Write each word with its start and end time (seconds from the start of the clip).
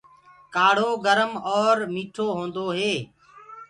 ڪآڙهو 0.53 0.91
گرم 1.05 1.31
اور 1.55 1.77
ميِٺو 1.93 2.25
هوندو 2.37 2.65
هي۔ 2.77 2.93